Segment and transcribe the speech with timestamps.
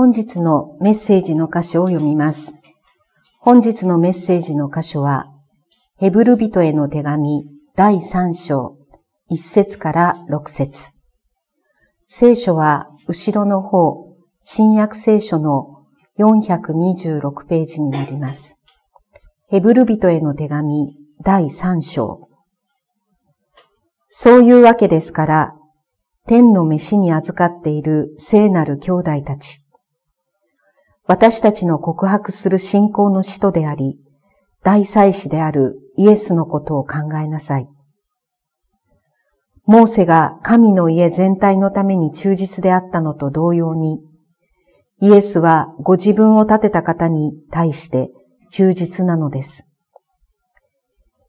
[0.00, 2.60] 本日のメッセージの箇所を読みます。
[3.40, 5.26] 本日のメッセージの箇所は、
[5.96, 8.78] ヘブル人への手紙第3章
[9.28, 10.94] 1節から6節
[12.06, 15.82] 聖書は後ろの方、新約聖書の
[16.16, 18.60] 426ページになります。
[19.48, 22.28] ヘブル人への手紙第3章。
[24.06, 25.54] そういうわけですから、
[26.28, 29.64] 天の飯に預かっている聖なる兄弟たち。
[31.08, 33.98] 私たちの告白する信仰の使徒であり、
[34.62, 37.68] 大祭司であるイエスのことを考えなさい。
[39.64, 44.02] モーセが神の家全体のために忠実であったのと同様に、
[45.00, 48.10] イエスはご自分を立てた方に対して
[48.50, 49.66] 忠実なのです。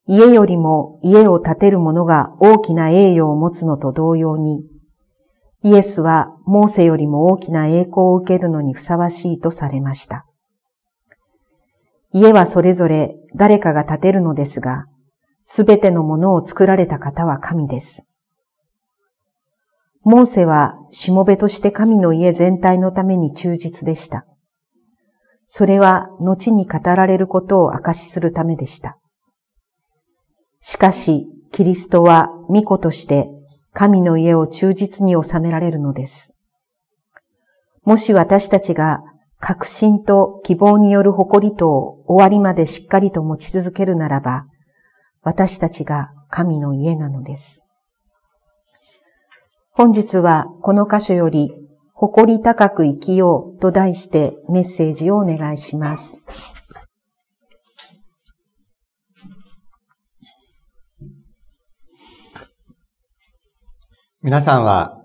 [0.08, 4.66] 家よりも家を建てる者が大きな栄誉を持つのと同様に、
[5.64, 10.26] イエスはモーセよりも大きな栄光を受けるのにふさわしいとされました。
[12.14, 14.86] 家はそれぞれ誰かが建てるのですが、
[15.42, 18.06] すべてのものを作られた方は神です。
[20.04, 24.26] モーセはしもべとして神の家全体のために忠実でした。
[25.44, 28.98] それは後に語られることを証しするためでした。
[30.62, 33.30] しかし、キリストは御子として
[33.80, 36.36] 神の家を忠実に収められるのです。
[37.86, 39.00] もし私たちが
[39.40, 44.48] 確信と希望による誇りと終わりまでしっかりと持ち続けるならば、
[45.22, 47.64] 私たちが神の家なのです。
[49.72, 51.54] 本日はこの箇所より、
[51.94, 56.22] 誇り高く生きようと題してメッセージをお願いします。
[64.30, 65.02] 皆さんは、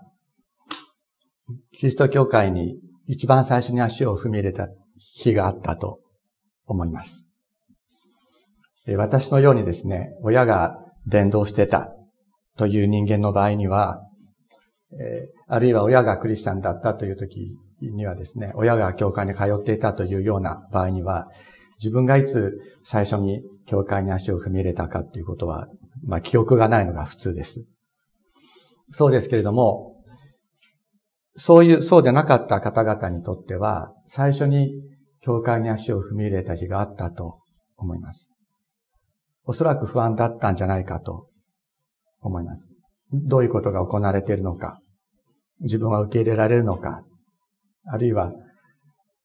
[1.73, 6.01] キリスト教会に一番最初に足を踏み入れた日があったと
[6.67, 7.31] 思います。
[8.99, 11.89] 私のようにですね、親が伝道してた
[12.59, 14.03] という人間の場合には、
[15.49, 21.29] あるいは親がクリスチャンだったという時にはですね、親が教会に通っていたというような場合には、
[21.79, 25.69] 自分がいつ最初に教会に足を踏み入れたかということは、
[26.07, 27.65] まあ記憶がないのが普通です。
[28.91, 30.03] そうですけれども、
[31.37, 34.73] そういう、そうでなかった方々にとっては、最初に
[35.21, 37.41] 教会に足を踏み入れた日があったと
[37.77, 38.33] 思います。
[39.45, 41.29] おそらく不安だったんじゃないかと
[42.21, 42.71] 思います。
[43.13, 44.79] どういうことが行われているのか、
[45.61, 47.03] 自分は受け入れられるのか、
[47.87, 48.33] あるいは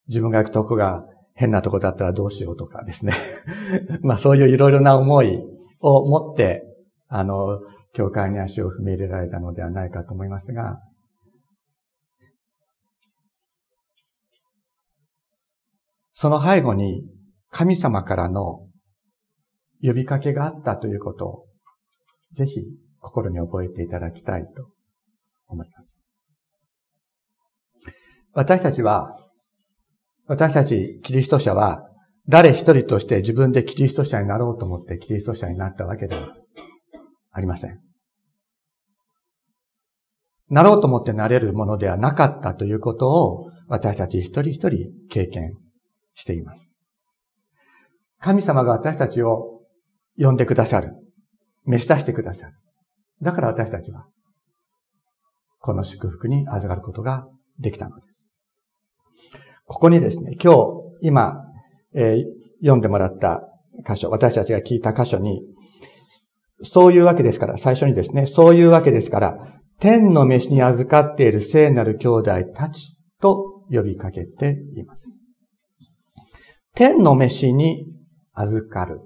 [0.07, 3.13] 自分が行くとこが変なとこだったらどうしようとかですね。
[4.01, 5.41] まあそういういろいろな思い
[5.79, 6.63] を持って、
[7.07, 7.59] あの、
[7.93, 10.79] 教会に足を踏み入れられたのではないかと思いますが、
[16.11, 17.03] その背後に
[17.49, 18.67] 神様からの
[19.81, 21.45] 呼びかけがあったということを、
[22.33, 22.61] ぜひ
[22.99, 24.69] 心に覚えていただきたいと
[25.47, 26.01] 思います。
[28.33, 29.13] 私たちは、
[30.27, 31.89] 私たちキリスト者は、
[32.27, 36.35] 誰一人として自分でキリスト者になろうと思ってキリスト者になったわけでは
[37.31, 37.79] ありません。
[40.49, 45.53] なろうと思ってなれるものではなかったということを私たち一人一人経験
[46.15, 46.75] しています。
[48.19, 49.61] 神様が私たちを
[50.17, 50.93] 呼んでくださる。
[51.65, 52.53] 召し出してくださる。
[53.21, 54.07] だから私たちは
[55.59, 57.27] この祝福に預かることが
[57.59, 58.25] できたのです。
[59.65, 60.59] ここにですね、今日、
[61.01, 61.35] 今、
[61.93, 62.23] えー、
[62.61, 63.41] 読んでもらった
[63.85, 65.43] 箇所、私たちが聞いた箇所に、
[66.63, 69.37] そういうわけですから、最初にですね、そういうわけですから、
[69.79, 75.13] 天の飯に預かっている聖なる兄弟たちと呼びかけています。
[76.75, 77.85] 天の飯に
[78.33, 79.01] 預かる。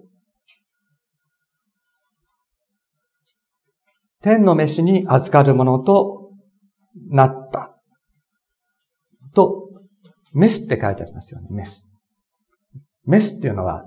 [4.22, 6.31] 天の飯に預かるものと
[7.09, 7.78] なった。
[9.35, 9.70] と、
[10.34, 11.88] メスって書いてありますよね、メス。
[13.06, 13.84] メスっていうのは、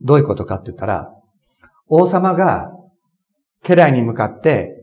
[0.00, 1.10] どういうことかって言ったら、
[1.88, 2.70] 王様が
[3.64, 4.74] 家来に向かって、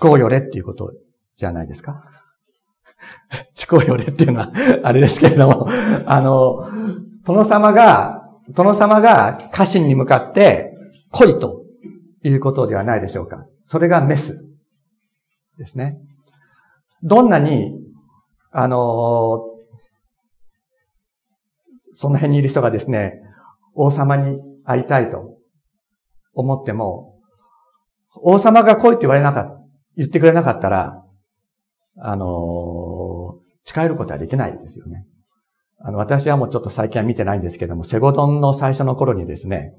[0.00, 0.92] 思考よれっていうこと
[1.36, 2.04] じゃないですか。
[3.70, 4.52] 思考よれっていうのは、
[4.82, 5.68] あれですけれども、
[6.06, 6.68] あの、
[7.24, 10.76] 殿様が、殿様が家臣に向かって、
[11.12, 11.64] 来いと
[12.22, 13.46] いうことではないでしょうか。
[13.64, 14.46] それがメス
[15.58, 15.98] ですね。
[17.02, 17.80] どんなに、
[18.52, 19.40] あの、
[21.94, 23.22] その辺にいる人がですね、
[23.74, 25.38] 王様に会いたいと
[26.34, 27.19] 思っても、
[28.14, 29.60] 王様が来いって言われなかった、
[29.96, 31.04] 言ってくれなかったら、
[31.98, 35.06] あの、近寄ることはできないですよね。
[35.78, 39.74] あの、私はもうちょっと最近は見てないんですけども、セゴドンの最初の頃にですね、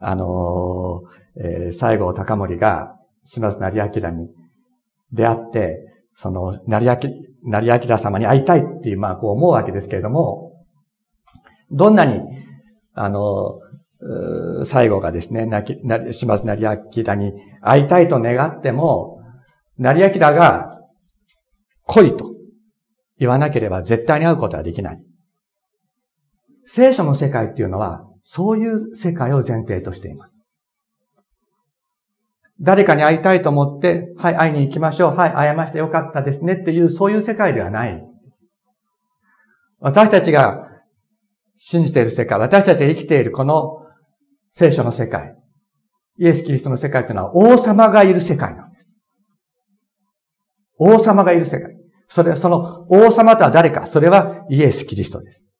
[0.00, 4.28] あのー、えー、西郷隆盛が島津成明に
[5.12, 6.96] 出会って、その、成明、
[7.42, 10.52] 成明様に会いたいっていう、まあ、こう思うわけですけれども、
[11.70, 12.20] どんなに、
[12.94, 13.58] あの、
[14.64, 19.22] 最後がですね、なき、なり島津成明に会いたいと願っても、
[19.78, 20.70] 成明が
[21.86, 22.34] 来いと
[23.18, 25.02] 言わなければ絶対に会うことはできない。
[26.64, 30.46] 聖書の世界っていうのは、そういう世界を前提としています。
[32.60, 35.14] 誰かに会いたいと思って、はい、会いに行きましょう。
[35.14, 38.02] はい、会えましたよかったですねっていう、そういう世界ではない。
[39.78, 40.68] 私たちが
[41.54, 43.85] 信じている世界、私たちが生きているこの
[44.48, 45.36] 聖書の世界、
[46.18, 48.94] イエス・キリストの世界というのは王様がいる世界なんです。
[50.78, 51.76] 王様がいる世界。
[52.08, 55.52] それはその王様とは誰かそれはイエス・キリストです。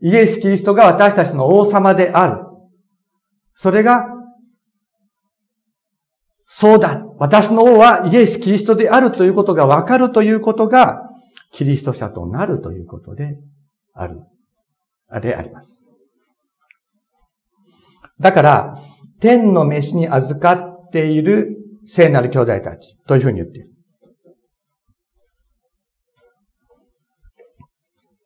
[0.00, 2.42] イエス・キリストが私たちの王様である。
[3.54, 4.08] それが
[6.46, 11.10] そうだ私の王はイエス・キリストであるということがわかるということが、
[11.50, 13.38] キリスト者となるということで
[13.92, 14.20] ある。
[15.20, 15.78] であります。
[18.20, 18.78] だから、
[19.20, 20.52] 天の飯に預か
[20.88, 21.56] っている
[21.86, 23.70] 聖なる兄弟たちというふうに言っている。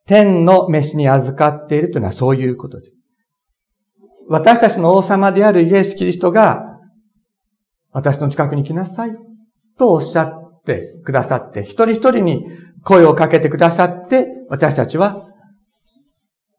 [0.06, 2.96] 天の飯に預かっているというのはそういうことです。
[4.29, 6.81] 私たちの王様であるイエス・キリストが
[7.93, 9.17] 私の近くに来なさい。
[9.79, 12.44] とおっしゃってくださって、一人一人に
[12.85, 15.29] 声をかけてくださって、私たちは、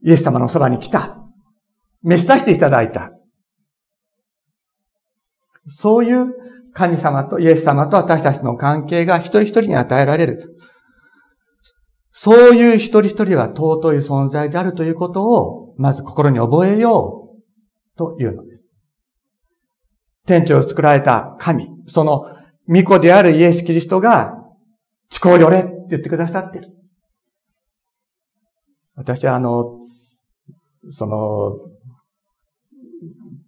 [0.04, 1.18] イエス様のそばに来た。
[2.02, 3.12] 召し出していただいた。
[5.70, 6.34] そういう
[6.74, 10.58] 神様とイエス様と私たちの関係が一人一人に与えられる。
[12.12, 18.70] そういう一人一人は尊い存在であるということを、まず心に覚えようというのです。
[20.26, 22.36] 天地を作られた神、その
[22.68, 24.36] 御子であるイエス・キリストが、
[25.10, 26.68] 地高よれって言ってくださってる。
[28.96, 29.80] 私はあの、
[30.90, 31.69] その、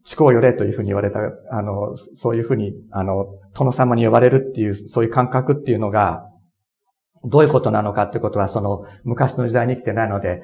[0.03, 1.19] 地高よれというふうに言われた、
[1.51, 6.27] あの、そういうふうに、あの、殿様に呼ばれるっていう、そういう感覚っていうのが、
[7.23, 10.41] どういうことなのかってことは、その、昔の時代に生きてないので、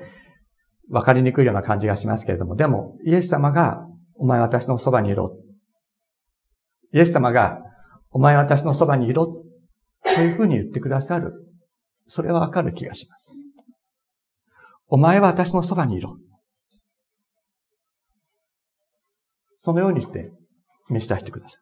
[0.89, 5.37] わかりにくいような感じがしますけれども、でも、イエス様が、お前私のそばにいろ。
[6.93, 7.59] イエス様が、
[8.11, 9.43] お前私のそばにいろ、
[10.03, 11.33] というふうに言ってくださる。
[12.07, 13.33] それはわかる気がします。
[14.87, 16.17] お前は私のそばにいろ。
[19.57, 20.31] そのようにして
[20.89, 21.61] 召し出してください。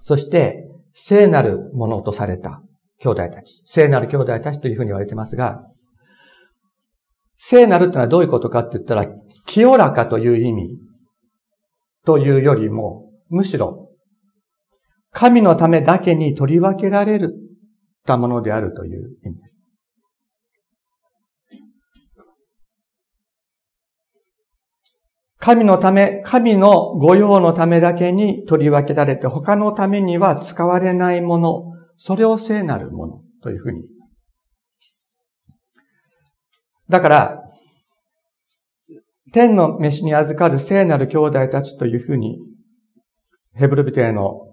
[0.00, 2.62] そして、聖なるものとされた
[3.00, 3.62] 兄弟たち。
[3.64, 5.62] 聖なる兄弟たちというふうに言われてますが、
[7.36, 9.06] 聖なるというのはどういうことかって言ったら、
[9.46, 10.78] 清らかという意味
[12.04, 13.90] というよりも、むしろ、
[15.10, 17.20] 神のためだけに取り分けられ
[18.06, 19.63] たものであるという意味です。
[25.44, 31.64] 神のため、神の御用のためだけに取り分けられて、他のためには使われないもの、
[31.98, 34.22] それを聖なるものというふうに言います。
[36.88, 37.42] だから、
[39.34, 42.38] 天の飯に預かる聖なる兄弟たちというふうに
[43.52, 44.46] ヘブル人への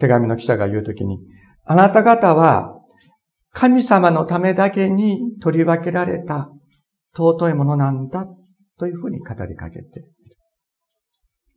[0.00, 1.20] 手紙の記者が言うときに、
[1.66, 2.80] あなた方は
[3.52, 6.50] 神様のためだけに取り分けられた
[7.16, 8.26] 尊いものなんだ
[8.80, 10.11] というふうに語りかけて。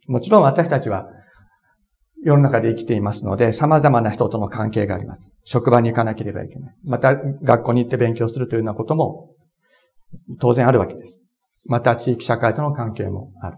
[0.07, 1.07] もちろん私たちは
[2.23, 5.33] 世の中で生きていますので、様々な人との関係があります。
[5.43, 6.75] 職場に行かなければいけない。
[6.83, 9.29] また学校に行って勉強するというようなことも
[10.39, 11.21] 当然あるわけです。
[11.65, 13.57] また地域社会との関係もある。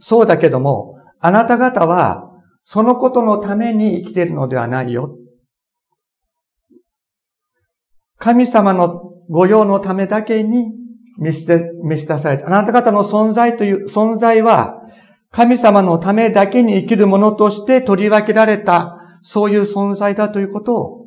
[0.00, 2.30] そうだけども、あなた方は、
[2.64, 5.16] そのことのために生きているのではないよ。
[8.18, 10.72] 神様の御用のためだけに
[11.18, 11.46] 召し
[11.82, 12.46] 召し出された。
[12.46, 14.80] あなた方の存在という存在は、
[15.30, 21.06] 神様のためだけに生きるものとして取り分けられた、そういう存在だということを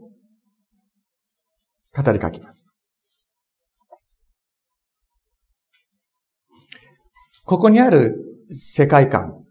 [1.95, 2.67] 語りかけます。
[7.45, 8.17] ここにある
[8.49, 9.45] 世界観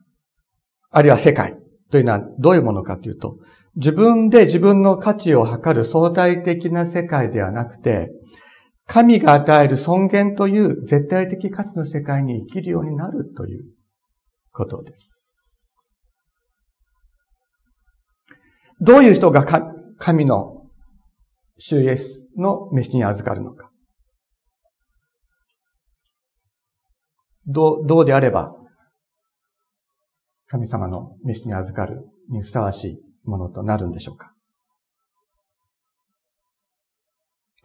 [0.96, 1.58] あるいは世界
[1.90, 3.36] というのはどういうものかというと、
[3.74, 8.10] 自分で自分の価値を測る相対的な世界ではなくて、
[8.86, 13.64] 神が与える尊厳という絶対的価値の世界に生きるようになるという
[14.52, 15.10] ことです。
[18.80, 19.44] どういう人が
[19.98, 20.66] 神の
[21.58, 23.70] 主イエスの召しに預かるのか。
[27.46, 28.54] どう、どうであれば、
[30.48, 34.35] 神様の召しに預かるにふさわしいものとなるんでしょうか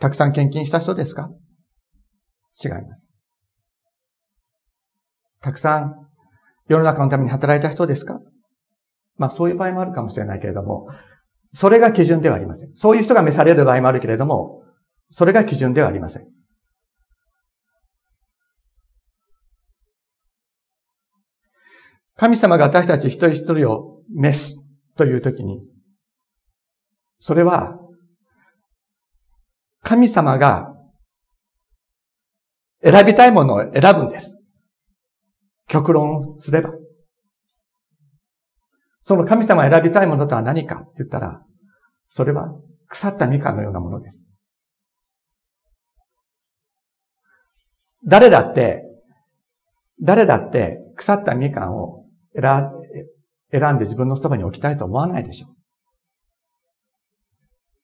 [0.01, 1.29] たくさん献金した人ですか？
[2.61, 3.15] 違います。
[5.41, 5.93] たくさん
[6.67, 8.19] 世の中のために働いた人ですか？
[9.17, 10.87] まあそういう場合もあるかもしれないけれども、
[11.53, 12.71] それが基準ではありません。
[12.73, 14.63] そういう人が召される場合もあるけれども、
[15.11, 16.27] それが基準ではありません。
[22.15, 24.63] 神様が私たち一人一人を召す
[24.97, 25.61] というときに、
[27.19, 27.77] それは、
[29.91, 30.73] 神様が
[32.81, 34.41] 選びたいものを選ぶんです。
[35.67, 36.71] 極論すれば。
[39.01, 41.41] その神様が選びたいものとは何かって言ったら、
[42.07, 42.57] それは
[42.87, 44.29] 腐ったみかんのようなものです。
[48.05, 48.83] 誰だって、
[50.01, 55.55] 誰だって腐ったみかんを選んで自分のそばに置きたいと思わないでしょう。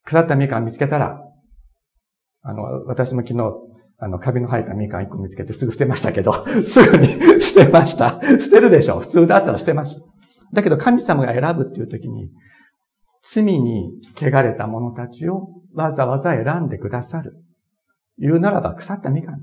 [0.06, 1.22] 腐ったみかん見つけたら、
[2.48, 3.54] あの、私も昨日、
[3.98, 6.32] あの、カビの生えたみかん一個見つけてすぐ捨てましたけど、
[6.66, 7.08] すぐに
[7.44, 8.22] 捨てました。
[8.40, 9.00] 捨てるでしょ。
[9.00, 10.02] 普通だったら捨てます。
[10.54, 12.32] だけど神様が選ぶっていう時に、
[13.22, 17.36] 罪に汚れた者たちをわざわざ選んでくださる。
[18.18, 19.42] 言うならば腐ったみかん。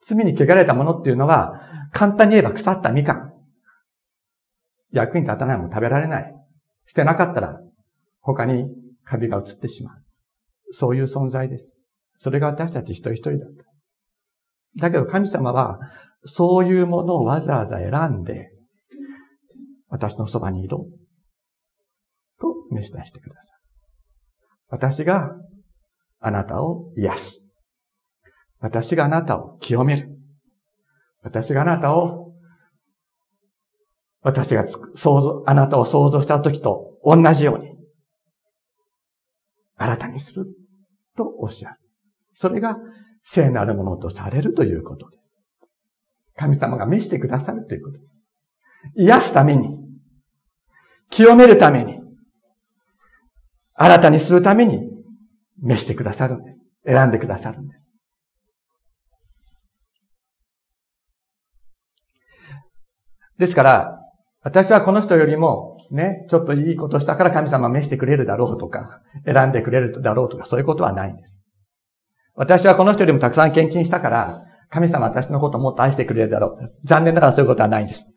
[0.00, 1.60] 罪に汚れたものっていうのは、
[1.92, 3.34] 簡単に言えば腐ったみかん。
[4.92, 6.34] 役に立たないもの食べられない。
[6.86, 7.60] 捨てなかったら、
[8.22, 8.64] 他に
[9.04, 10.02] カビが移ってしまう。
[10.70, 11.78] そういう存在です。
[12.16, 13.48] それが私たち一人一人だっ
[14.76, 14.84] た。
[14.88, 15.78] だけど神様は、
[16.24, 18.50] そういうものをわざわざ選んで、
[19.88, 20.86] 私のそばにいろ。
[22.40, 23.58] と召し出してください。
[24.68, 25.30] 私が
[26.20, 27.44] あなたを癒す。
[28.58, 30.08] 私があなたを清める。
[31.22, 32.32] 私があなたを、
[34.22, 37.76] 私が想像、あなたを想像した時と同じように、
[39.76, 40.46] 新たにする。
[41.16, 41.83] とおっしゃる。
[42.34, 42.76] それが
[43.22, 45.34] 聖なるものとされるということです。
[46.36, 48.24] 神様が召してくださるということです。
[48.96, 49.78] 癒すために、
[51.10, 52.00] 清めるために、
[53.74, 54.90] 新たにするために、
[55.62, 56.70] 召してくださるんです。
[56.84, 57.96] 選んでくださるんです。
[63.38, 64.00] ですから、
[64.42, 71.43] 私はこの人よりも、ね、ちょっといいことしたから神様召してくれるだろうとか、選んでくれるだろうとか、そういうことはないんです。
[72.34, 76.74] 私はこの人よりもたくさん献金したから、神様私のことをもっと愛してくれるだろう。
[76.84, 78.12] 残念ながらそういうことはないんです。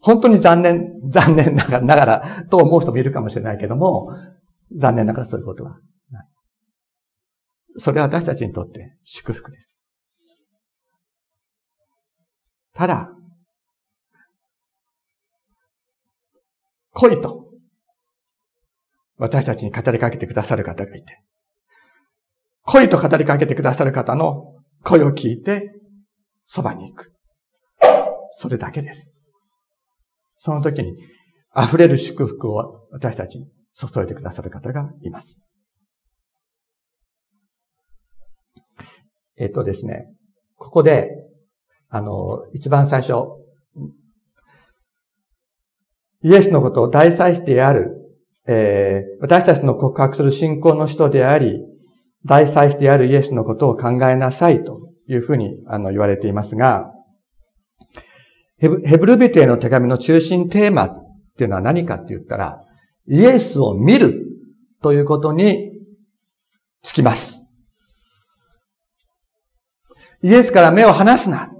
[0.00, 4.12] 本当に残念、残念ながら、と思う人もいるかもしれないけども、
[4.76, 5.78] 残念ながらそういうことは
[6.10, 6.26] ない。
[7.78, 9.80] それは私たちにとって祝福です。
[12.74, 13.10] ただ、
[16.92, 17.46] 来いと、
[19.16, 21.22] 私たちに語りかけてくださる方がいて、
[22.70, 25.72] 来いと語りかけてくださる方の声を聞いて、
[26.44, 27.14] そばに行く。
[28.32, 29.14] それだけです。
[30.36, 30.92] その時に
[31.56, 35.40] 溢れる祝福を私たちに注いでくださる方がいます。
[39.38, 40.12] えっとですね、
[40.56, 41.08] ここで、
[41.88, 43.14] あの、一番最初、
[46.20, 47.94] イエスのことを大祭司である、
[48.46, 51.62] えー、私たちの告白する信仰の人であり、
[52.28, 56.92] 大祭司であるイエスのことを考えなさいというふうにあの言われていますが、
[58.58, 61.06] ヘブルビテへの手紙の中心テーマっ
[61.38, 62.60] ていうのは何かって言ったら、
[63.06, 64.26] イエスを見る
[64.82, 65.72] ということに
[66.82, 67.42] つきます。
[70.22, 71.50] イエスから目を離すな。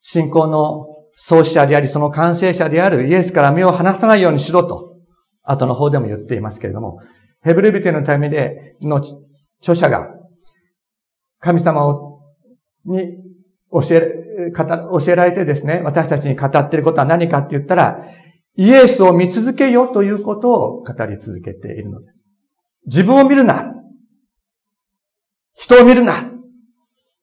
[0.00, 4.96] 信仰の創始者であり、その完成者であるイエスから目を離さないようにしろと、
[5.42, 7.00] 後の方でも言っていますけれども、
[7.46, 10.08] ヘブルビテのためで、の著者が、
[11.38, 12.20] 神様を、
[12.84, 13.18] に
[13.70, 18.04] 教え、教えられてですね、私たちに語っていることは何かって言ったら、
[18.56, 22.28] イエスを見続けよということを語り続けているのです。
[22.86, 23.72] 自分を見るな。
[25.54, 26.28] 人を見るな。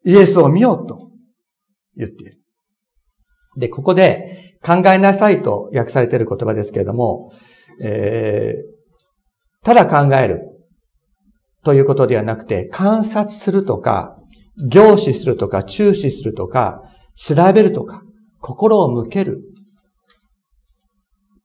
[0.06, 1.12] イエスを見ようと
[1.98, 2.40] 言っている。
[3.58, 7.34] で、ここで考えなさいと訳されている言葉ですけれども、
[7.82, 8.73] えー、
[9.64, 10.42] ただ考える
[11.64, 14.18] ということではなくて、観察するとか、
[14.70, 16.82] 凝視するとか、注視するとか、
[17.16, 18.04] 調べるとか、
[18.40, 19.42] 心を向ける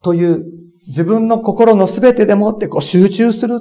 [0.02, 0.44] という
[0.88, 3.60] 自分の心のすべてでもってこう集中する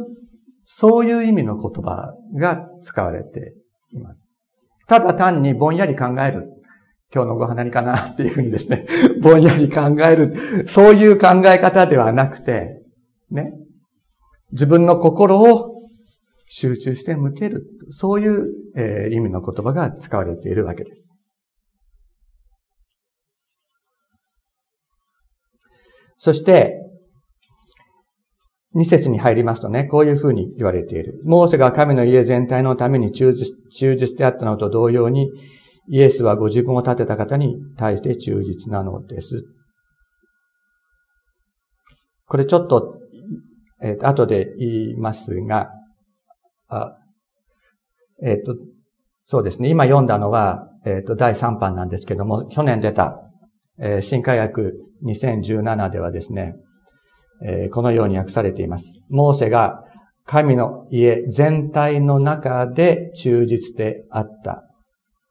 [0.66, 3.54] そういう意味の言葉が使われて
[3.92, 4.30] います。
[4.88, 6.54] ただ単にぼんやり考える。
[7.14, 8.86] 今日のご飯何かなっていうふうにですね、
[9.24, 10.68] ぼんやり考える。
[10.68, 12.82] そういう考え方ではなくて、
[13.32, 13.54] ね。
[14.58, 15.84] 自分の心を
[16.48, 17.68] 集中して向ける。
[17.92, 21.14] そういう、えー、意味の言葉が使われているわけです。
[26.18, 26.74] そして、
[28.74, 31.22] 二節に入りますとね、こういうふうに言われている。
[31.24, 35.30] モーセが神の家全体のために忠実であったのと同様に、
[35.90, 39.46] イエスはご自分を立てた方に対して忠実なのです。
[42.26, 42.98] これちょっと、
[43.82, 45.70] えっ、ー、と、後で言いますが、
[46.68, 46.98] あ
[48.24, 48.56] えっ、と、
[49.24, 49.70] そうですね。
[49.70, 53.20] 今読んだのは、えっ、と、第3版なんですけども、去年出た、
[53.80, 54.74] えー、新科学
[55.06, 56.56] 2017ではですね、
[57.44, 59.06] えー、このように訳されています。
[59.10, 59.84] モーセが
[60.26, 64.64] 神の家全体の中で忠実であった。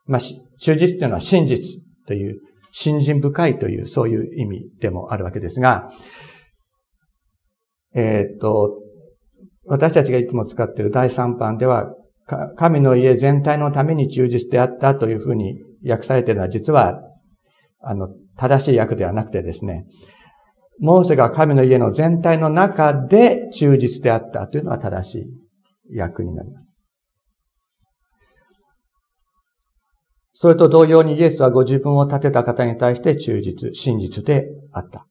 [0.06, 0.20] まあ、
[0.58, 5.90] 忠実というのは真実という、信心深いという、そういう意味でもあるわけですが、
[7.96, 8.78] えっ、と、
[9.64, 11.94] 私たちがいつも使っている第3版では、
[12.56, 17.00] 神の家全体のために忠実であったというふうに訳されているのは、実は、
[17.80, 19.86] あの、正しい訳ではなくてですね、
[20.78, 25.26] モーセが神の家の全体の中で忠実であったというのは正し
[25.90, 26.72] い訳になります。
[30.32, 35.06] それと同様にイエスはご自分を立てた方に対して忠実、真実であった。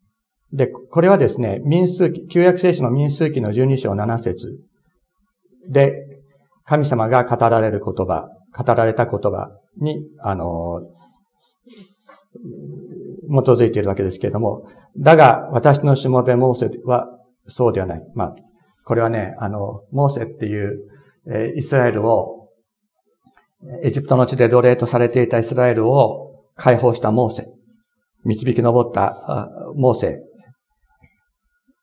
[0.56, 4.58] で、これはですね、民数記、旧約聖書の民数記の12章7節。
[5.70, 5.94] で、
[6.64, 10.82] 神様が語られる言葉、語られた言葉に、あの、
[13.30, 14.66] 基づいているわけですけれども、
[14.98, 17.08] だが、私のしもべモーセは
[17.48, 18.04] そうではない。
[18.14, 18.36] まあ、
[18.86, 20.80] これはね、あの、モーセっていう、
[21.28, 22.50] えイスラエルを、
[23.84, 27.48] エジプトの地で奴隷とされていたイスラエルを解放したモーセ、
[28.24, 30.22] 導き上ったモーセ。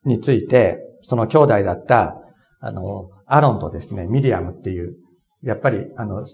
[0.05, 2.15] について、その兄弟だった、
[2.61, 4.97] あの、アロンとですね、ミディアムっていう、
[5.43, 6.25] やっぱり、あの、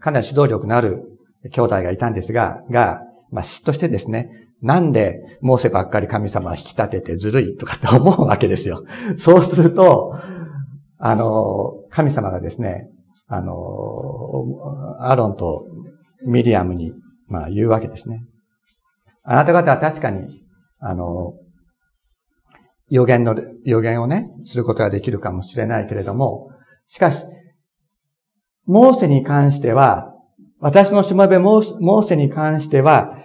[0.00, 1.02] かなり指導力のある
[1.50, 8.84] 兄弟がいたんですが、が、まあ、嫉妬してですね、なんで、モーセばっかり神様は引き立ててずるいとかって思うわけですよ。
[9.16, 10.14] そうすると、
[10.98, 12.90] あの、神様がですね、
[13.28, 13.54] あの、
[15.00, 15.66] アロンと
[16.26, 16.92] ミリアムに、
[17.28, 18.24] まあ言うわけですね。
[19.22, 20.42] あなた方は確かに、
[20.80, 21.34] あの、
[22.90, 26.50] 予言の、予言をね、することができるかもしれないけれども、
[26.86, 27.24] しかし、
[28.66, 30.14] モーセに関しては、
[30.60, 33.18] 私のしもべモーセに関しては、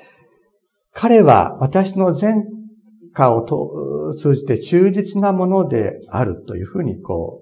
[0.93, 2.43] 彼は私の前
[3.13, 7.41] 科を通じて忠実なものであるというふうにこ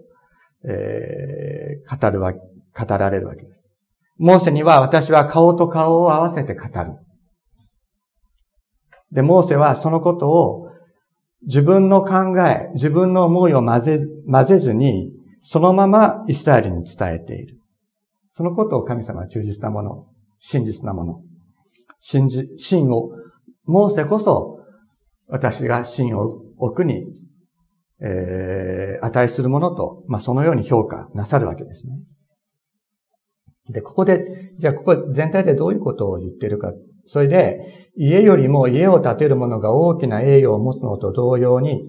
[0.64, 3.68] う、えー、語るわ、語られるわけです。
[4.18, 6.94] モーセには私は顔と顔を合わせて語る。
[9.12, 10.71] で、モーセはそのことを
[11.44, 14.00] 自分の考え、自分の思いを混ぜ、
[14.30, 17.60] 混ぜずに、そのままイスラエルに伝えている。
[18.32, 20.08] そのことを神様は忠実なもの、
[20.40, 21.22] 真実なもの、
[22.00, 23.12] 真じ、真を
[23.66, 24.60] モーセこそ、
[25.28, 27.06] 私が真を置くに、
[28.02, 32.00] えー、値するものと、まあ、そのように評価なさるわけですね。
[33.70, 34.26] で、ここで、
[34.58, 36.74] じゃあここ全体でどういうことを言っているか。
[37.06, 41.82] それで、家よりも家を建てる者が大きな栄誉を持つのと同様に、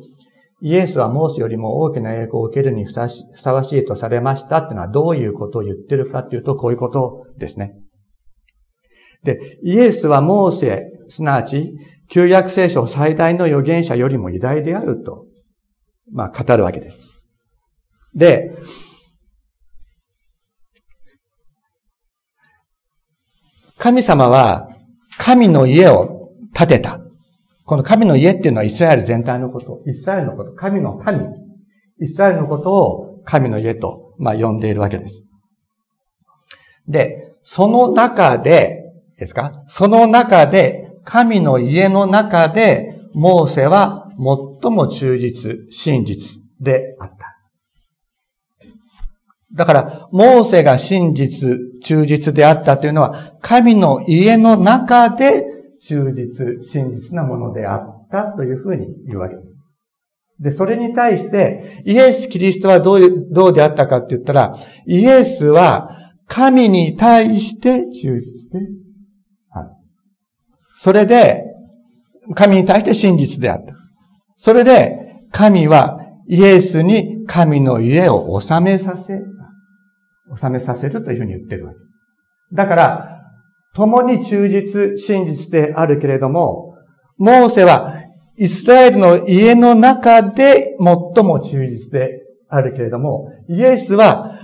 [0.61, 7.75] イエスはモーセよりも大きな栄光を受けるにふさわしいとされましたっていうのはどういうことを言ってるかっていうと、こういうことですね。
[9.25, 11.72] で、イエスはモーセすなわち、
[12.09, 15.27] 旧約聖書最大の預言者よりも偉大であると、
[16.12, 17.01] まあ、語るわけです。
[18.14, 18.55] で、
[23.79, 24.72] 神様は
[25.25, 26.99] 神の家を建てた。
[27.65, 31.29] この神の家っていうのはイスラエル全体のこと、イスラエルのこと、神の民、
[32.01, 35.25] イスラエルのことを神の家と、まあ、呼んでいるわけです。
[36.89, 38.81] で、その中で、
[39.17, 39.63] ですか？
[39.69, 44.09] その中で神の家の中で、モーセは
[44.63, 47.32] 最も忠実、真実であった。
[49.55, 55.45] だから、モーセが真実、忠実であったというのは、神の家の中で
[55.81, 59.53] 忠実、真実なものであったというふうに言わけです。
[60.41, 65.91] で、それに対して、イエス・キリストはどう、どうであったかって言ったら、イエスは
[66.27, 68.83] 神に対して忠実で
[70.83, 71.45] それで、
[72.35, 73.73] 神に対して真実であった。
[74.37, 79.21] それで、神はイエスに神の家を収めさせ、
[80.35, 81.79] 収めさせるというふうに言ってるわけ。
[82.55, 83.23] だから、
[83.75, 86.75] 共に忠実、真実であるけれども、
[87.17, 87.95] モーセは
[88.37, 94.39] イスラエルの家の中で最も忠実であるけれども、イエスは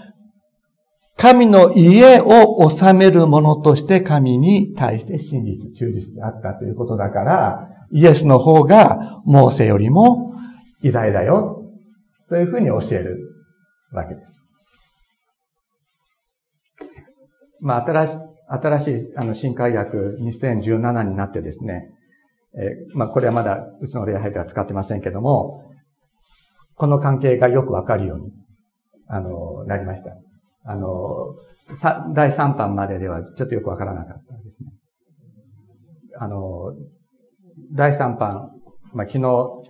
[1.17, 10.35] 神の家を治める者として神に対して真実、忠実であったということだから、イエスの方がモーセよりも
[10.83, 11.65] 偉大だよ、
[12.29, 13.19] というふうに教える
[13.93, 14.48] わけです。
[17.61, 18.17] まあ、新し
[18.49, 21.91] 新しい、あの、新海約2017になってですね、
[22.55, 25.71] えー、まあ、これはまだ、うちの礼拝では使ってませんけども、
[26.75, 28.33] この関係がよくわかるように、
[29.07, 30.13] あの、なりました。
[30.65, 31.35] あの、
[31.75, 34.71] さ第3版までではちょっとよくわからなかったですね。
[36.19, 36.73] あの、
[37.73, 38.53] 第3版、
[38.95, 39.63] まあ、昨日、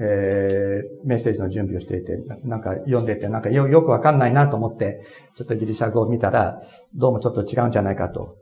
[0.00, 5.04] えー、メッセージの準備をしていて、なんか読んでて、なんかよよくわかんないなと思って、
[5.36, 6.60] ちょっとギリシャ語を見たら、
[6.94, 8.36] どうもちょっと違うんじゃないかと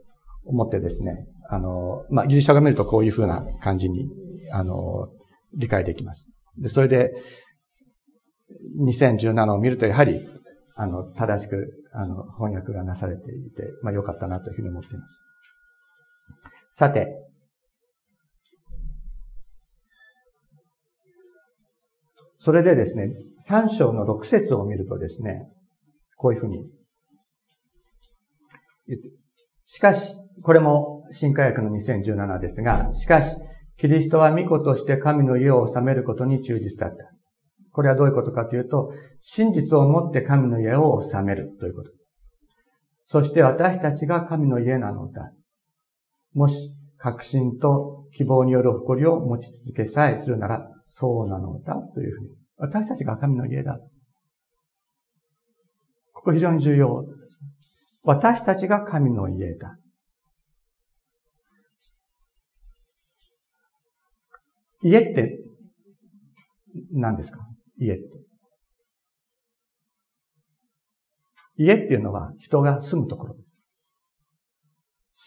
[0.45, 4.09] 思ってですね、あの、まあ、ギリシャ語を見るとこういうふうな感じに、
[4.51, 5.07] あの、
[5.53, 6.29] 理解できます。
[6.57, 7.11] で、それで、
[8.83, 10.19] 2017を見ると、やはり、
[10.75, 15.21] あの、正しく、あの、翻訳がなされていて、まあ、良かったなというふうに思っています。
[16.71, 17.07] さて、
[22.43, 23.13] それでですね、
[23.47, 25.47] 3章の6節を見るとですね、
[26.15, 26.65] こういうふうに、
[29.63, 33.35] しかし、これも新科学の2017ですが、しかし、
[33.77, 37.11] キリストは御子として神の家を治めることに忠実だった。
[37.71, 42.15] これはどういうことかというと、真実をもって神の家を治めるということです。
[43.03, 45.31] そして私たちが神の家なのだ。
[46.33, 52.35] もし、確信と希望による誇りを持ち続けさえするなら、そうなのだというふうに。
[52.57, 53.79] 私たちが神の家だ。
[56.11, 57.05] ここ非常に重要。
[58.03, 59.77] 私たちが神の家だ。
[64.83, 65.39] 家って
[66.91, 67.39] 何ですか？
[67.77, 68.03] 家って。
[71.55, 73.55] 家っていうのは人が住むところです。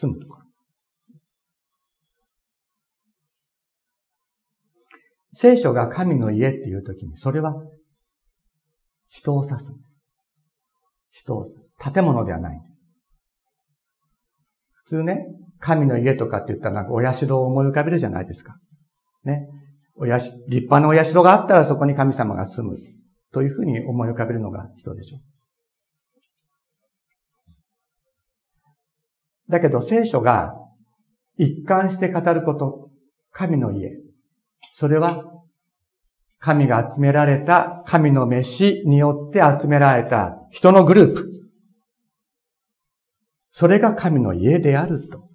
[0.03, 0.43] 住むところ。
[5.37, 7.55] 聖書が神の家っていうときに、それは
[9.09, 10.05] 人を指すんです。
[11.09, 11.75] 人を指す。
[11.92, 12.81] 建物ではないんです。
[14.70, 15.27] 普通ね、
[15.59, 18.57] 神の家とかって言ったらお社を思い浮かべるじゃないですか。
[19.25, 19.49] ね。
[19.97, 22.77] おやし、立派なお社があったらそこに神様が住む。
[23.33, 25.20] というふうに思い浮かべるのが人でしょう。
[29.51, 30.55] だけど聖書が
[31.37, 32.90] 一貫して語ること、
[33.33, 34.03] 神の家、
[34.72, 35.24] それは、
[36.38, 41.31] 神が集められた神の飯によって集められた人のグループ。
[43.50, 45.31] それが神の家であると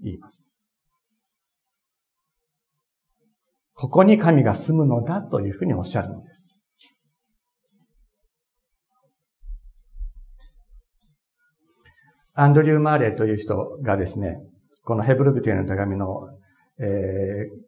[0.00, 0.46] 言います。
[3.74, 6.46] ここに神が住むのだというふうにおっしゃるのです。
[12.34, 14.36] アンドリュー・マーレーという人がですね、
[14.82, 16.28] このヘブルビティの手紙の、
[16.78, 17.65] えー、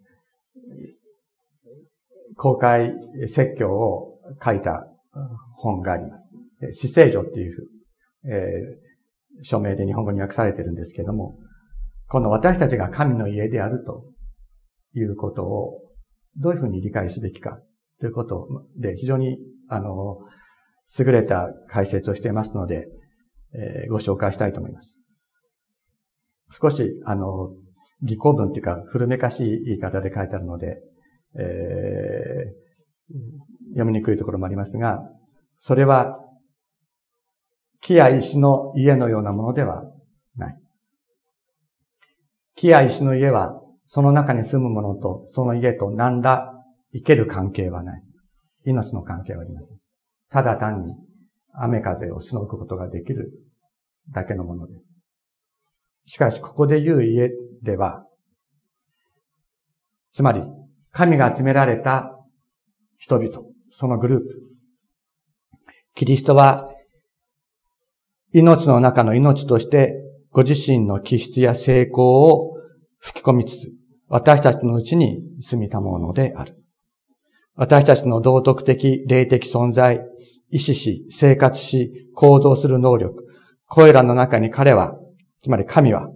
[2.37, 2.93] 公開
[3.27, 4.87] 説教を書いた
[5.57, 6.25] 本があります。
[6.73, 7.69] 死聖女っていう、
[8.25, 11.39] えー、署名で日本語に訳されてるんですけども、
[12.07, 14.05] この私たちが神の家であると
[14.95, 15.81] いうことを
[16.37, 17.59] どういうふうに理解すべきか
[18.01, 20.19] ということで非常に、あの、
[20.99, 22.89] 優れた解説をしていますので、
[23.55, 24.97] えー、ご紹介したいと思います。
[26.51, 27.51] 少し、あの、
[28.03, 30.81] 技巧文っていうか、古めかしい言い方で書いてあるので、
[31.35, 35.03] えー、読みにくいところもありますが、
[35.59, 36.19] それは、
[37.81, 39.85] 木や石の家のようなものでは
[40.37, 40.59] ない。
[42.55, 46.53] 木や石の家は、その中に住む者と、その家と何ら
[46.93, 48.03] 生ける関係はない。
[48.65, 49.79] 命の関係はありません。
[50.31, 50.95] ただ単に
[51.55, 53.33] 雨風をしのぐことができる
[54.11, 54.91] だけのものです。
[56.05, 57.31] しかし、ここで言う家
[57.63, 58.05] では、
[60.13, 60.43] つまり、
[60.91, 62.17] 神が集められた
[62.97, 64.25] 人々、そのグループ。
[65.95, 66.69] キリストは
[68.33, 69.95] 命の中の命として
[70.31, 72.55] ご自身の気質や成功を
[72.99, 73.73] 吹き込みつつ、
[74.09, 76.55] 私たちのうちに住みたものである。
[77.55, 80.01] 私たちの道徳的、霊的存在、
[80.51, 83.25] 意志し、生活し、行動する能力、
[83.67, 84.97] これらの中に彼は、
[85.43, 86.09] つまり神は、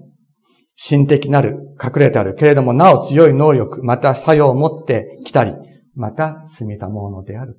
[0.74, 5.54] 心的なる、隠れてある、けれどもなお強い能力、また作用を持ってきたり、
[5.94, 7.56] また住みたものである。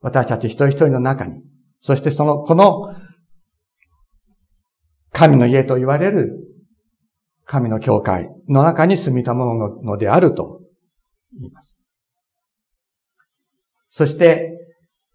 [0.00, 1.42] 私たち一人一人の中に、
[1.80, 2.94] そしてその、この、
[5.12, 6.32] 神の家と言われる
[7.44, 10.62] 神の教会の中に住みたもののであると
[11.38, 11.76] 言います。
[13.88, 14.58] そして、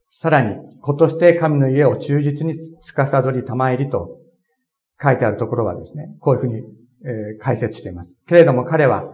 [0.09, 4.19] さらに、子として神の家を忠実に司り賜りと
[5.01, 6.59] 書いてあるところはですね、こういうふうに、
[7.05, 8.15] え、解説しています。
[8.27, 9.05] けれども彼は、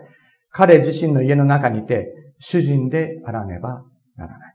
[0.50, 3.84] 彼自身の家の中にいて、主人であらねば
[4.16, 4.54] ならない。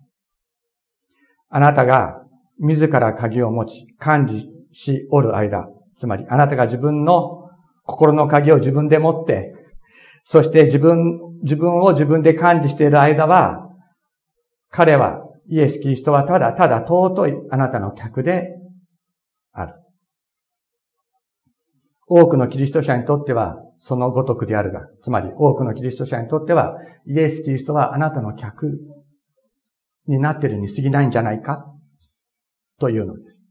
[1.51, 2.23] あなたが
[2.59, 7.49] 自ら鍵を持ち、管理しおる間、つまりあなたが自分の
[7.85, 9.55] 心の鍵を自分で持って、
[10.23, 13.69] そして自分、自分を自分で管理している間は、
[14.71, 18.59] 彼は、イエス・キリストはただただ尊いあなたの客で
[19.53, 19.75] ある。
[22.09, 28.81] 多くのキリスト者にとっては、そのごとくであるが、つまり多くのキリスト者にとっては、イエス・キリストはあなたの客
[30.07, 31.67] になっているに過ぎないんじゃないか？
[32.81, 33.45] というのです。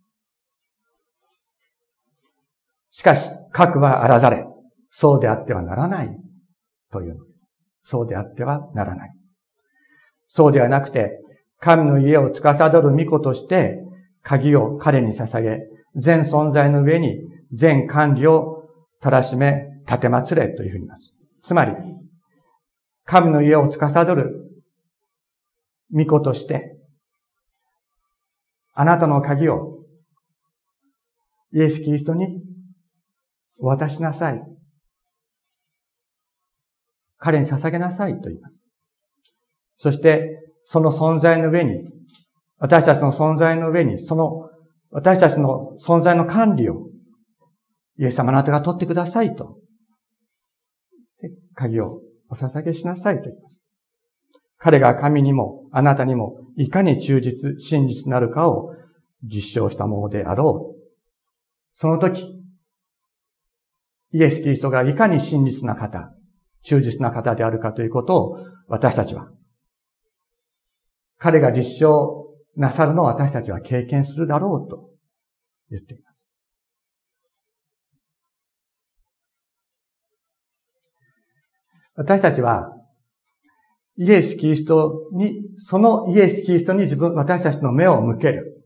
[2.89, 4.45] しかし、核はあらざれ、
[4.89, 6.09] そうであってはならない
[6.91, 7.47] というのです。
[7.83, 9.11] そうであってはならない。
[10.25, 11.19] そうではなくて、
[11.59, 13.83] 神の家を司る御子として、
[14.23, 15.59] 鍵を彼に捧げ、
[15.95, 18.69] 全存在の上に全管理を
[19.01, 21.15] たらしめ、立てまつれというふうに言います。
[21.43, 21.73] つまり、
[23.05, 24.51] 神の家を司る
[25.91, 26.77] 御子として、
[28.73, 29.79] あなたの鍵を
[31.53, 32.41] イエス・キリストに
[33.59, 34.41] 渡しなさい。
[37.17, 38.61] 彼に捧げなさいと言います。
[39.75, 41.89] そして、その存在の上に、
[42.59, 44.49] 私たちの存在の上に、その
[44.91, 46.86] 私たちの存在の管理を、
[47.99, 49.59] イエス様あなたが取ってくださいと。
[51.55, 53.61] 鍵をお捧げしなさいと言います。
[54.57, 58.75] 彼が神にも、あなたにも、いかに忠実、真実なるかを
[59.23, 60.77] 実証したものであろう。
[61.73, 62.37] その時、
[64.11, 66.11] イエス・キリストがいかに真実な方、
[66.63, 69.31] 忠実な方であるかということを私たちは、
[71.19, 74.89] 彼が実証なさるのを私たちは経験するだろうと
[75.69, 76.06] 言っています。
[81.97, 82.73] 私たちは、
[83.97, 88.63] イエス・キリストに、そのイエス・キリストに自分、私たちの目を向ける。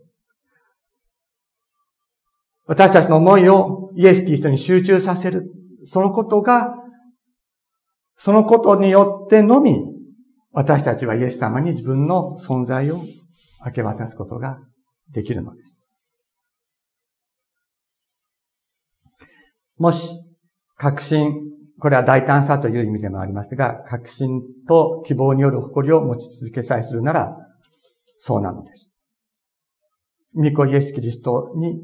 [2.68, 5.50] 私たちの思いをイエス・キリストに集中させる。
[5.86, 6.76] そのことが、
[8.18, 9.78] そのことによってのみ、
[10.52, 13.02] 私たちはイエス様に自分の存在を
[13.66, 14.60] 明け渡すことが
[15.10, 15.82] できるのです。
[19.78, 20.16] もし、
[20.76, 21.51] 確信、
[21.82, 27.36] これは大胆さという意味でもありますが、確信と希望による誇りを持ち続けさえするなら、
[28.18, 28.92] そうなのです。
[30.36, 31.82] 御子イエス・キリストに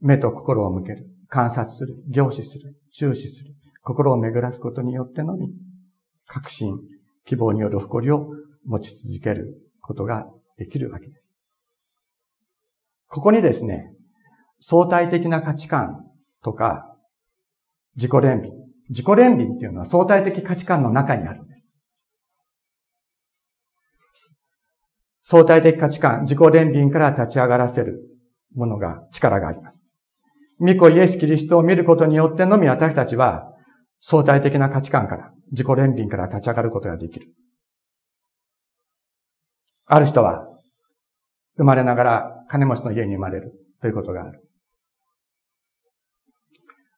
[0.00, 5.52] 目と心を向ける、観察する、凝視する、注視する、心を巡らすことによってのみ、
[6.26, 6.80] 確信、
[7.24, 8.26] 希望による誇りを
[8.64, 11.32] 持ち続けることができるわけです。
[13.06, 13.92] ここにですね、
[14.58, 16.04] 相対的な価値観
[16.42, 16.96] とか、
[17.94, 18.65] 自己憐憫。
[18.88, 21.72] 自己憐憫っていうのは相対的価値観の中にあるんです。
[25.22, 28.00] 相対的価値観、自己憐憫から立ち上がらせる
[28.54, 29.84] ものが、力があります。
[30.60, 33.52] 御子イエス・キリストを見ることによってのみ私たちは
[34.00, 37.26] 相対的な価値観から、自己憐憫から立ち上がることができる。
[39.86, 40.46] ある人は、
[41.56, 44.40] 生まれながら金持ちの家に生まれるということがある。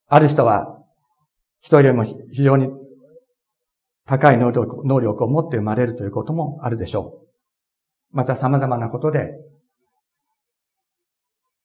[0.09, 0.78] ある人は、
[1.61, 2.68] 人よりも非常に
[4.07, 7.23] 高い能力能力を持って生まれるということもあるでしょ
[8.12, 8.16] う。
[8.16, 9.33] また様々なことで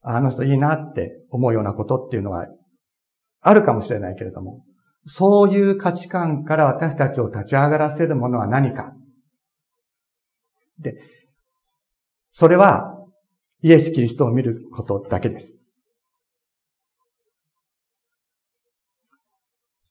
[0.01, 2.45] あの人いいなって思うようなことっていうのは
[3.39, 4.65] あるかもしれないけれども、
[5.05, 8.93] そういう価値観から私たちを立ち上がらせるものは何か。
[10.79, 10.95] で、
[12.31, 12.93] それは
[13.61, 15.62] イエス・キリストを見ることだけです。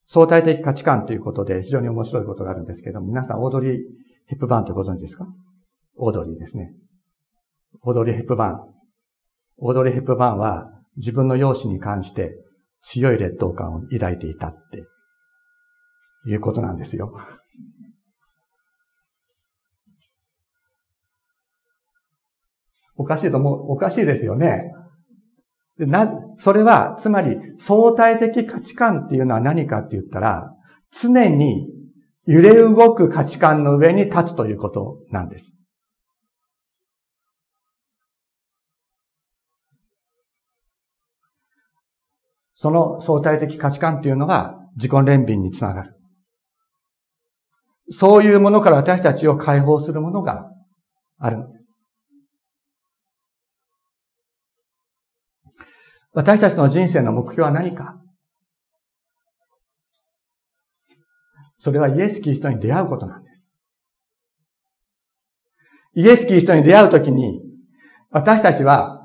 [0.04, 3.80] 相対的価値観ということで非常に面白いことがあるんですけども、皆さんオードリー・
[4.26, 5.26] ヘップバーンってご存知ですか？
[5.96, 6.74] オードリーですね。
[7.82, 8.60] オードリー・ヘップバーン。
[9.58, 12.34] オードリー・ヘップバーンは自分の容姿に関して
[12.82, 14.84] 強い劣等感を抱いていたって
[16.26, 17.14] いうことなんですよ。
[22.96, 24.72] おかしいと思う、おかしいですよね。
[25.78, 30.54] な、それは、つまり相対的価値観っていうのは何かって言ったら、
[30.90, 31.68] 常に
[32.26, 35.56] 揺れ動く価値観の上に立つということなんです。
[42.54, 45.96] その相対的価値観っていうのが自己憐憫につながる。
[47.88, 50.48] そういうものから私たちを解放するものが
[51.18, 51.74] あるのです。
[56.12, 57.98] 私たちの人生の目標は何か？
[61.58, 63.52] それはイエス・キリストに出会うことなんです。
[65.94, 67.40] イエス・キリストに出会うときに、
[68.10, 69.00] 私たちは、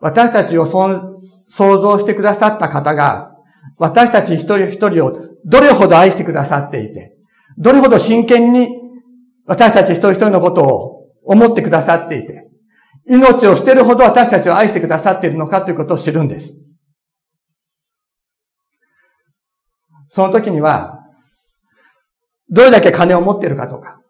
[0.00, 3.36] 私たちを想像してくださった方が、
[3.78, 7.16] 私たち一人一人をどれほど愛してくださっていて、
[7.56, 8.68] どれほど真剣に
[9.46, 12.43] 私たち一人一人のことを思ってくださっていて、
[13.06, 16.64] 命を捨てるほど私たちを愛してくださっているのかということを知るんです。
[20.08, 21.00] その時には、
[22.48, 24.00] どれだけ金を持っているかとか、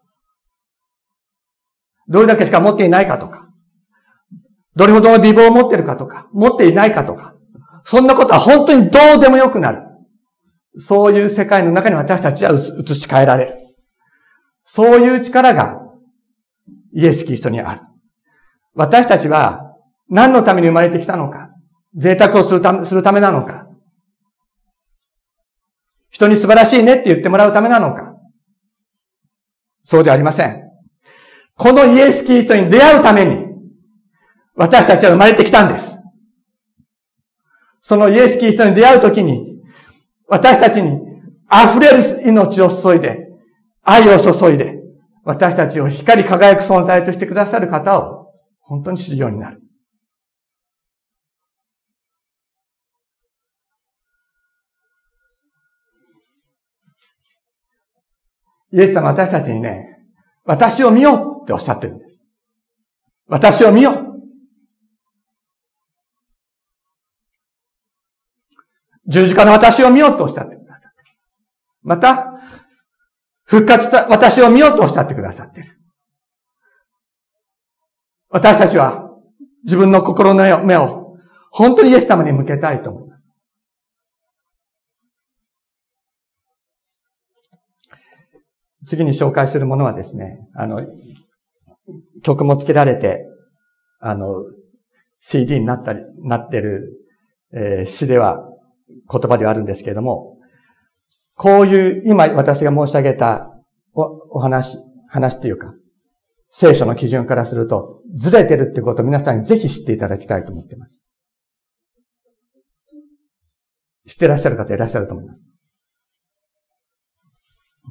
[2.07, 3.49] どれだけしか持っていないかとか、
[4.75, 7.33] どれほどの美貌を持っているかとか、持っていないかとか、
[7.83, 9.81] そんなことは本当にどうでもよくなる。
[10.77, 13.57] そういう世界の中に私たちは移し替えられる。
[14.63, 15.79] そういう力が
[16.93, 17.81] イエス・キリストにある。
[18.75, 19.75] 私たちは
[20.09, 21.49] 何のために生まれてきたのか、
[21.95, 23.67] 贅沢をするためするためなのか、
[26.09, 28.13] 人に素晴らしいねって言ってもらうためなのか、
[29.83, 30.61] そうではありません。
[31.55, 33.45] このイエス・キリストに出会うために、
[34.55, 35.99] 私たちは生まれてきたんです。
[37.79, 39.61] そのイエス・キリストに出会うときに、
[40.27, 40.99] 私たちに
[41.49, 43.29] 溢れる命を注いで、
[43.83, 44.79] 愛を注いで、
[45.23, 48.24] 私たちを光り輝く存在としてくださる方を
[48.65, 49.61] 本当に知るようになる。
[58.73, 59.99] イエス様私たちにね、
[60.43, 62.21] 私を見ようっておっしゃってるんです。
[63.27, 64.15] 私を見よう。
[69.07, 71.09] 十字架の私を見ようとおっしゃってくださってる。
[71.83, 72.33] また、
[73.43, 75.67] 復活した私を見ようとおっしゃってくださってる。
[78.29, 79.11] 私たちは
[79.63, 81.17] 自分の心の目を
[81.51, 83.29] 本当にイエス様に向けたいと思います。
[88.85, 90.85] 次に紹介するものはですね、あの、
[92.23, 93.25] 曲も付けられて、
[93.99, 94.43] あの、
[95.17, 97.07] CD になったり、なってる、
[97.53, 98.37] えー、詩では、
[99.11, 100.37] 言葉ではあるんですけれども、
[101.35, 103.49] こういう、今私が申し上げた
[103.93, 105.73] おお話、話っていうか、
[106.47, 111.03] 聖書の基準からすると、ずれてるってことを皆さんにぜひ知っていただきたいと思っています。
[114.07, 115.49] 知ってらっしゃる方いらっしゃると思います。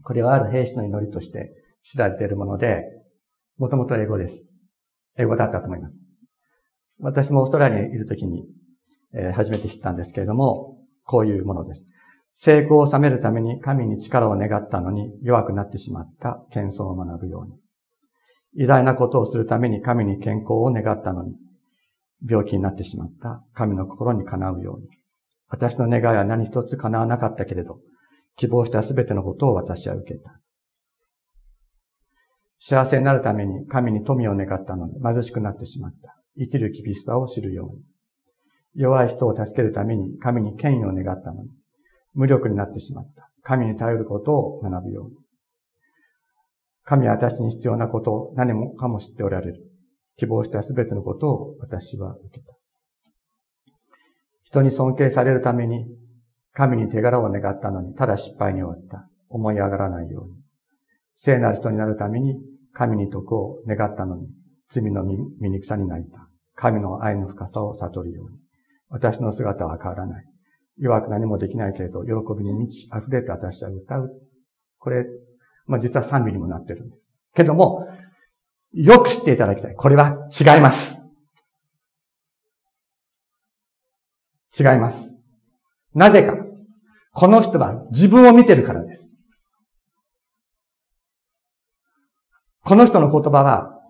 [0.02, 2.84] これはある兵士の祈りとして知られているもので、
[3.58, 4.48] もともと英語です。
[5.16, 6.04] 英語だったと思います。
[6.98, 8.46] 私もオーストラリアにいるときに、
[9.14, 11.86] えー、初めて知ったんですけれども、こういうものです。
[12.32, 17.63] 成功を収めるために神に力を願ったのに弱くなってしまった謙遜を学ぶように。
[18.56, 21.34] 偉大なことをするために神に健康を願ったのに
[22.26, 24.88] 病気になってしまった神の心にかなうように。
[25.48, 27.78] 私の願いは何一つ叶わなかったけれど、
[28.36, 30.40] 希望したすべてのことを私は受けた。
[32.58, 36.16] 幸せになるために神に富を願ったのに貧しくなってしまった。
[36.38, 37.82] 生きる厳しさを知るように。
[38.74, 41.50] 弱い人を助けるために神に権威を願ったのに、
[42.14, 43.30] 無力になってしまった。
[43.42, 45.23] 神に頼ることを学ぶように。
[46.84, 49.70] 神は私に必要なことを何もかも知っておられる。
[50.16, 52.52] 希望したすべてのことを私は受けた。
[54.44, 55.86] 人に尊敬されるために
[56.54, 59.08] 神に手柄を願ったのに、ただ失敗に終わった。
[59.28, 60.36] 思い上がらないように。
[61.14, 62.36] 聖なる人になるために、
[62.72, 64.28] 神に徳を願ったのに、
[64.68, 66.28] 罪の醜さに泣いた。
[66.54, 68.38] 神の愛の深さを悟るように。
[68.88, 70.24] 私の姿は変わらない。
[70.78, 74.10] 弱く何もできないけれど、喜びに満ち溢れて私は歌う。
[74.78, 75.04] これ、
[75.66, 77.10] まあ、実は賛美にもなってるんです。
[77.34, 77.88] けども、
[78.72, 79.74] よく知っていただきたい。
[79.74, 81.00] これは違います。
[84.58, 85.18] 違います。
[85.94, 86.36] なぜか。
[87.12, 89.14] この人は自分を見てるからです。
[92.64, 93.80] この人の言葉は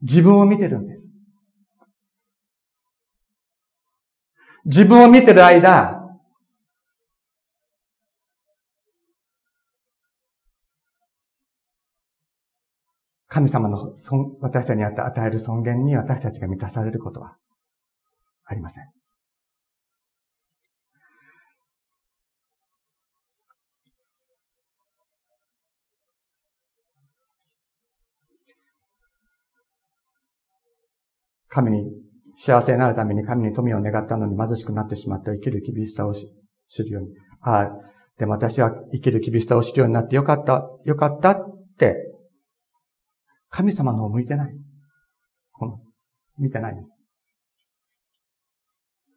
[0.00, 1.10] 自分を見てるんです。
[4.64, 6.07] 自分を見てる間、
[13.28, 13.92] 神様の
[14.40, 17.36] 私たちに与える尊厳に私たちが満たされることは
[18.44, 18.84] ありません。
[31.50, 31.90] 神に
[32.36, 36.28] 幸せになるために神に富を願ったのに貧しくなってしまった生きる厳しさを知
[36.82, 37.08] るように。
[37.40, 37.70] はい。
[38.18, 41.36] でも私は生きる厳しさを知るようになってよかった、よかったっ
[41.78, 42.07] て、
[43.48, 44.54] 神様の方向いてない。
[45.52, 45.80] この、
[46.38, 46.94] 見てないです。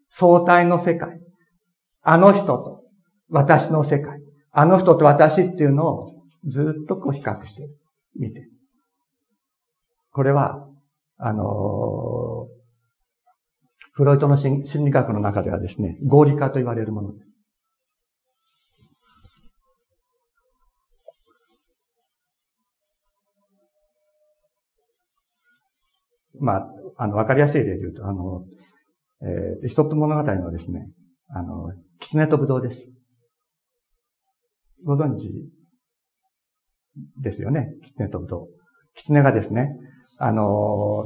[0.09, 1.19] 相対の世界。
[2.01, 2.84] あの人と
[3.29, 4.19] 私の世界。
[4.51, 7.69] あの人と私っていうのをずっとこう比較して
[8.15, 8.47] みて。
[10.11, 10.67] これは、
[11.17, 11.45] あのー、
[13.93, 17.34] フロイトの心理学の中ではですね、合理化と言われるものです。
[26.41, 26.67] まあ、
[26.97, 28.43] あの、わかりやすい例で言うと、あの、
[29.21, 30.89] えー、ストップ物語のですね、
[31.29, 32.91] あの、狐とブドウです。
[34.83, 35.31] ご存知
[37.17, 37.69] ですよね？
[37.83, 38.47] 狐とブドウ。
[38.95, 39.69] 狐がですね、
[40.17, 41.05] あの、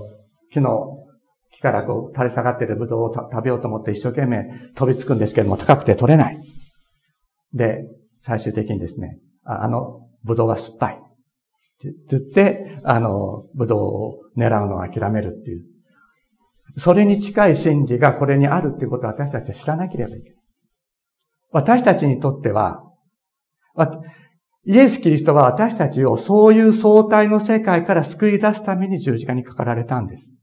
[0.52, 1.04] 木の
[1.52, 6.40] 木からこう垂れ下がっているブドウを食べようと思って一生懸命飛びつくんですけども高くて取れない。
[7.54, 7.86] で、
[8.18, 11.05] 最終的にですね、あのブドウは酸っぱい。
[11.76, 15.66] って言って、あの、ブドウを狙うのを諦めるっていう。
[16.78, 20.36] それに近い真理がこれにあるっていうことを私たちは知らなければいけない。
[21.52, 22.84] 私たちにとっては、
[24.66, 30.34] イエス・キリストは私たちをそういう相対の世界から救い出すために十字架にかかられたんです。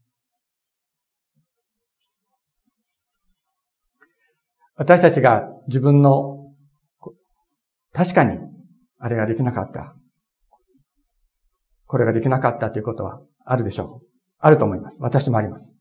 [4.75, 6.51] 私たちが自分の、
[7.91, 8.39] 確かに、
[8.97, 9.95] あれができなかった。
[11.93, 14.07] これができなかったということはあるでしょう。
[14.39, 15.03] あると思います。
[15.03, 15.77] 私もあります。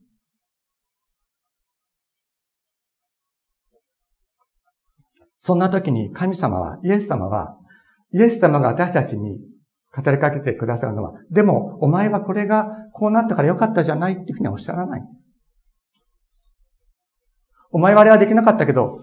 [5.38, 7.56] そんな時に神様は、イエス様は、
[8.12, 9.38] イエス様が私たちに
[9.90, 15.02] 語りかけてくださるのは、でも、お前はこれがこうなったからよかったじゃないっていうふうにはおっしゃらない。
[17.70, 19.00] お前はあれはできなかったけど、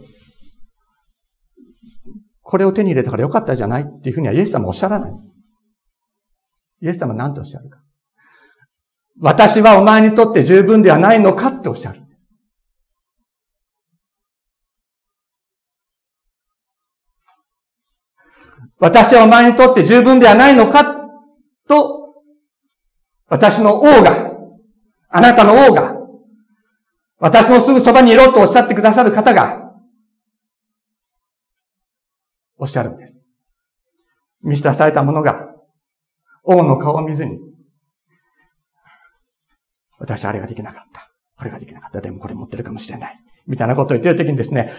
[2.43, 5.28] これを手に入れたからよかったじゃないっていうふうにはイエス様はおっしゃらない。
[6.81, 7.79] イエス様は何とおっしゃるか。
[9.19, 12.33] 私はお前にとって十分ではないのかっておっしゃるんです。
[18.79, 21.09] 私はお前にとって十分ではないのか
[21.67, 22.23] と、
[23.27, 24.31] 私の王が、
[25.09, 25.95] あなたの王が、
[27.19, 29.73] 私のすぐそばにいろとおっしゃってくださる方が、
[32.57, 33.25] おっしゃるんです。
[34.41, 35.58] 見捨てされた者が、
[36.49, 37.39] 王の顔を見ずに、
[39.99, 41.11] 私あれができなかった。
[41.37, 42.01] これができなかった。
[42.01, 43.19] でもこれ持ってるかもしれない。
[43.45, 44.71] みたいなことを言ってるときにですね、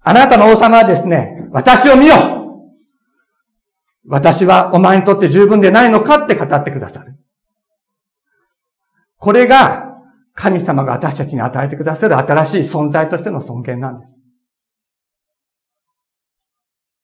[0.00, 2.14] あなたの王様はですね、私を見よ
[4.08, 7.16] 私はお前にとって十分でないのかって語ってくださる。
[9.16, 9.96] これが
[10.34, 14.20] 神様が私たちに与えてくださる新しい存在としての尊厳なんです。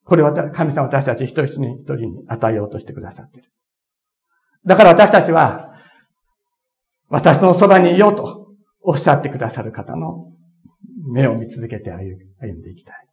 [0.04, 3.50] これは神様私たち一人一人一人に与えようとしてくださっている。
[4.64, 5.74] だから私たちは、
[7.08, 10.32] 私のそばにいようとおっしゃってくださる方の
[11.12, 12.00] 目を見続けて歩
[12.52, 13.06] んでいきたい。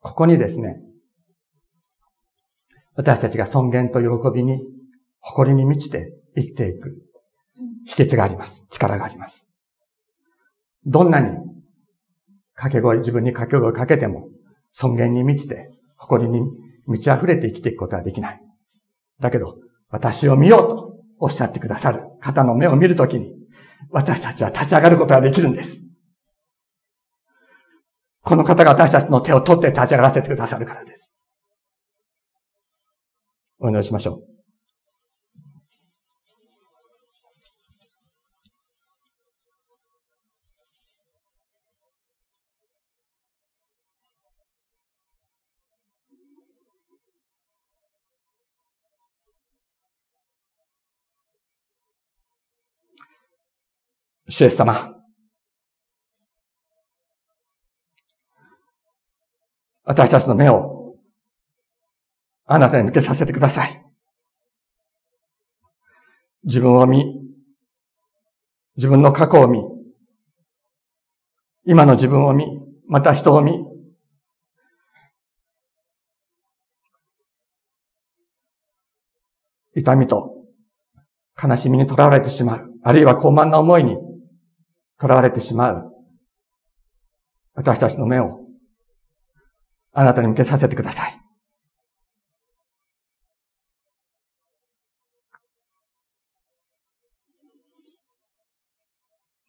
[0.00, 0.80] ここにですね、
[2.94, 4.60] 私たちが尊厳と喜びに
[5.20, 6.96] 誇りに満ちて生きていく
[7.86, 8.66] 秘訣があります。
[8.70, 9.50] 力があります。
[10.84, 11.30] どんなに
[12.54, 14.28] 掛け声、自分に掛け声をかけても、
[14.72, 16.40] 尊厳に満ちて、誇りに
[16.86, 18.40] 満ち溢れて生きていくことはできない。
[19.20, 19.56] だけど、
[19.88, 23.34] 私を見ようとおっしゃってくださる方の目を見るときに、
[23.90, 25.82] 私たちは立ち上がることができるんです。
[28.22, 31.16] この方が私たちの手を取って立ち上がらせてくださるからです。
[33.58, 34.31] お祈りしましょう。
[54.28, 54.74] 主イエス様。
[59.84, 60.96] 私たちの目を
[62.46, 63.82] あなたに向けさせてください。
[66.44, 67.04] 自分を見、
[68.76, 69.60] 自分の過去を見、
[71.64, 72.44] 今の自分を見、
[72.88, 73.52] また人を見、
[79.74, 80.44] 痛みと
[81.42, 82.70] 悲しみにとらわれてしまう。
[82.82, 83.96] あるいは高慢な思いに
[85.02, 85.92] 囚われてしまう。
[87.54, 88.38] 私たちの目を
[89.92, 91.18] あなたに向けさせてください。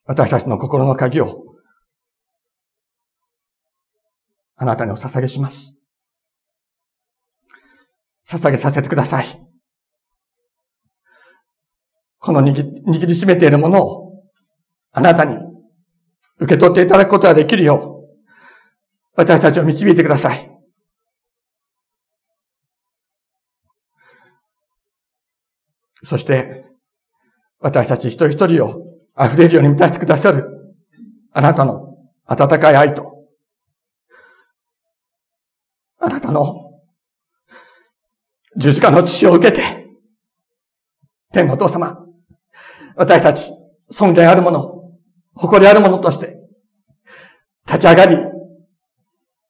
[0.05, 1.43] 私たちの心の鍵を、
[4.55, 5.77] あなたにお捧げします。
[8.27, 9.25] 捧げさせてください。
[12.17, 14.02] この握りしめているものを、
[14.93, 15.35] あなたに
[16.39, 18.17] 受け取っていただくことができるよう、
[19.15, 20.49] 私たちを導いてください。
[26.03, 26.65] そして、
[27.59, 28.83] 私たち一人一人を
[29.19, 30.75] 溢れるように満たしてくださる、
[31.31, 33.25] あなたの温かい愛と、
[35.99, 36.81] あなたの
[38.57, 39.63] 十字架の血を受けて、
[41.31, 41.97] 天のお父様、
[42.95, 43.51] 私たち
[43.89, 44.82] 尊厳あるもの、
[45.35, 46.37] 誇りあるものとして、
[47.65, 48.17] 立ち上がり、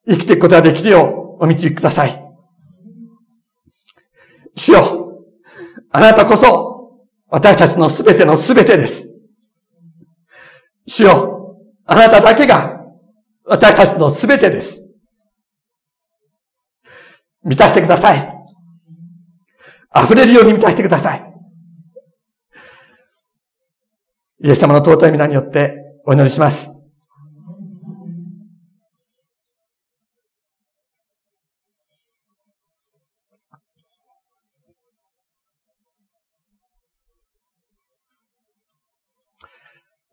[0.08, 2.24] 生きていくことができるようお導きください。
[4.56, 5.24] 主よ、
[5.92, 9.10] あなたこそ、私たちのすべてのすべてです。
[10.86, 12.82] 主よ、あなただけが、
[13.46, 14.88] 私たちのすべてです。
[17.44, 18.34] 満たしてください。
[19.96, 21.33] 溢れるように満たしてください。
[24.46, 25.74] イエス様の尊い皆によって
[26.06, 26.74] お祈りします。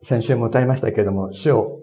[0.01, 1.81] 先週も歌いましたけれども、主を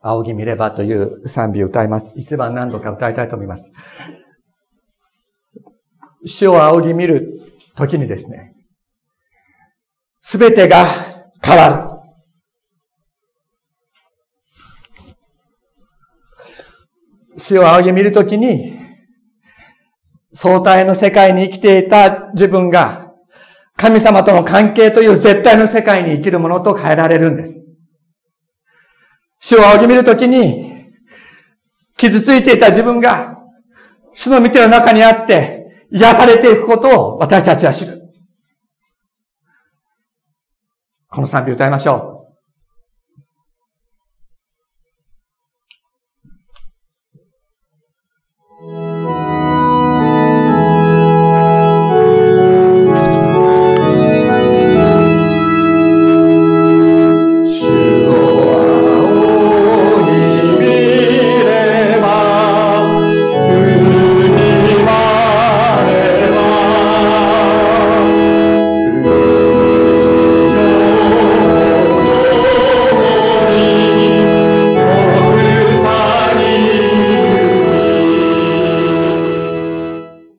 [0.00, 2.12] 仰ぎ見ればという賛美を歌います。
[2.14, 3.72] 一番何度か歌いたいと思います。
[6.24, 7.40] 主を仰ぎ見る
[7.74, 8.53] ときにですね、
[10.26, 10.86] すべてが
[11.44, 12.00] 変わ
[17.36, 17.36] る。
[17.36, 18.74] 主を仰ぎ見るときに、
[20.32, 23.12] 相対の世界に生きていた自分が、
[23.76, 27.66] 神様との関係という絶対の世界に生きるものと変えられるんです。
[29.40, 30.72] 主を仰ぎ見るときに、
[31.98, 33.36] 傷ついていた自分が、
[34.14, 38.03] 主の見ての中にあって、癒されていくことを私たちは知る。
[41.14, 42.13] この賛美歌いましょう。